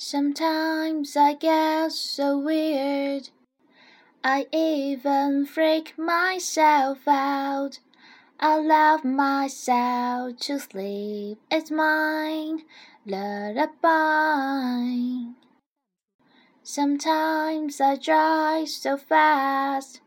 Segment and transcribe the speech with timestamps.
[0.00, 3.30] Sometimes I get so weird,
[4.22, 7.80] I even freak myself out.
[8.38, 12.62] I love myself to sleep, it's mine
[13.04, 13.72] lullaby.
[16.62, 20.00] Sometimes I drive so fast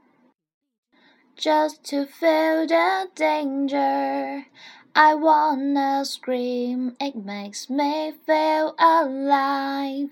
[1.35, 4.45] just to feel the danger.
[4.93, 10.09] I wanna scream, it makes me feel alive.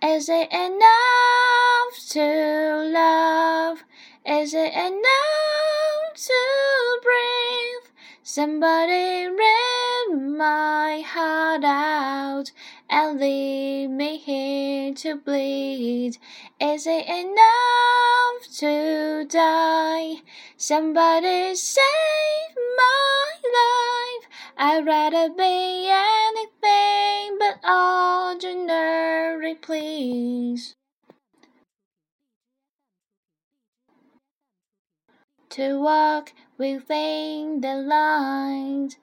[0.00, 3.82] Is it enough to love?
[4.24, 7.90] Is it enough to breathe?
[8.22, 12.52] Somebody rip my heart out
[12.90, 16.18] and leave me here to bleed.
[16.60, 20.16] Is it enough to die?
[20.56, 24.28] Somebody save my life.
[24.58, 30.74] I'd rather be anything but ordinary, please.
[35.50, 38.96] To walk within the lines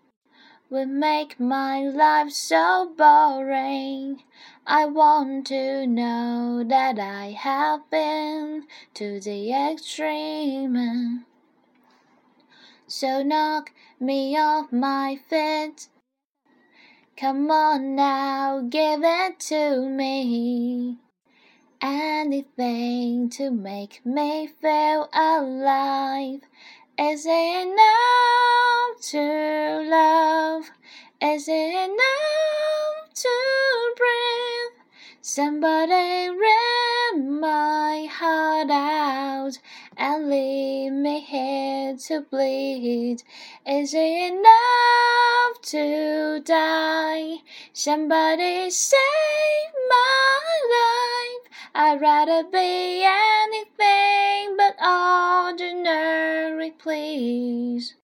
[0.70, 4.22] would make my life so boring.
[4.67, 11.25] I want to know that I have been to the extreme.
[12.86, 15.90] So knock me off my feet.
[17.17, 20.97] Come on now, give it to me.
[21.81, 26.42] Anything to make me feel alive.
[27.02, 29.38] Is enough to
[30.50, 30.72] love?
[31.22, 34.78] Is enough to breathe?
[35.22, 39.59] Somebody rip my heart out
[39.97, 43.22] and leave me here to bleed.
[43.67, 47.38] Is it enough to die?
[47.73, 50.39] Somebody save my
[50.78, 51.45] life.
[51.75, 57.98] I'd rather be anything but ordinary, please.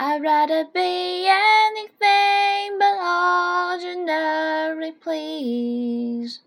[0.00, 6.38] I'd rather be anything but ordinary, please.